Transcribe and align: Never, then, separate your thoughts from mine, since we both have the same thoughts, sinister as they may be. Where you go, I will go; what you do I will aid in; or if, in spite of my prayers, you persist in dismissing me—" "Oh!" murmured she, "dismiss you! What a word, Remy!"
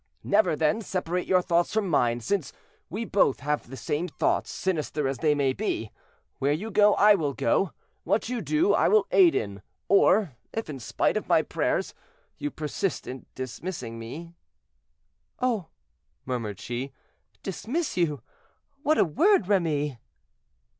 Never, 0.23 0.55
then, 0.55 0.81
separate 0.81 1.27
your 1.27 1.43
thoughts 1.43 1.71
from 1.71 1.87
mine, 1.87 2.21
since 2.21 2.51
we 2.89 3.05
both 3.05 3.41
have 3.41 3.69
the 3.69 3.77
same 3.77 4.07
thoughts, 4.07 4.49
sinister 4.49 5.07
as 5.07 5.19
they 5.19 5.35
may 5.35 5.53
be. 5.53 5.91
Where 6.39 6.53
you 6.53 6.71
go, 6.71 6.95
I 6.95 7.13
will 7.13 7.35
go; 7.35 7.73
what 8.03 8.27
you 8.27 8.41
do 8.41 8.73
I 8.73 8.87
will 8.87 9.05
aid 9.11 9.35
in; 9.35 9.61
or 9.87 10.35
if, 10.53 10.71
in 10.71 10.79
spite 10.79 11.17
of 11.17 11.29
my 11.29 11.43
prayers, 11.43 11.93
you 12.39 12.49
persist 12.49 13.05
in 13.05 13.27
dismissing 13.35 13.99
me—" 13.99 14.33
"Oh!" 15.39 15.67
murmured 16.25 16.59
she, 16.59 16.93
"dismiss 17.43 17.95
you! 17.95 18.23
What 18.81 18.97
a 18.97 19.05
word, 19.05 19.47
Remy!" 19.47 19.99